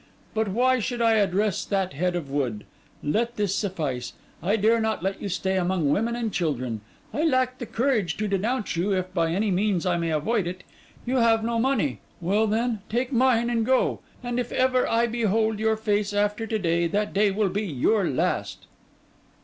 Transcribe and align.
But 0.33 0.47
why 0.47 0.79
should 0.79 0.99
I 0.99 1.13
address 1.17 1.63
that 1.63 1.93
head 1.93 2.15
of 2.15 2.27
wood? 2.27 2.63
Let 3.03 3.35
this 3.35 3.53
suffice. 3.53 4.13
I 4.41 4.55
dare 4.55 4.81
not 4.81 5.03
let 5.03 5.21
you 5.21 5.29
stay 5.29 5.57
among 5.57 5.91
women 5.91 6.15
and 6.15 6.33
children; 6.33 6.81
I 7.13 7.23
lack 7.23 7.59
the 7.59 7.67
courage 7.67 8.17
to 8.17 8.27
denounce 8.27 8.75
you, 8.75 8.91
if 8.93 9.13
by 9.13 9.29
any 9.31 9.51
means 9.51 9.85
I 9.85 9.97
may 9.97 10.09
avoid 10.09 10.47
it; 10.47 10.63
you 11.05 11.17
have 11.17 11.43
no 11.43 11.59
money: 11.59 11.99
well 12.19 12.47
then, 12.47 12.79
take 12.89 13.13
mine, 13.13 13.47
and 13.51 13.63
go; 13.63 13.99
and 14.23 14.39
if 14.39 14.51
ever 14.51 14.87
I 14.89 15.05
behold 15.05 15.59
your 15.59 15.77
face 15.77 16.13
after 16.13 16.47
to 16.47 16.57
day, 16.57 16.87
that 16.87 17.13
day 17.13 17.29
will 17.29 17.49
be 17.49 17.67
your 17.67 18.09
last. 18.09 18.65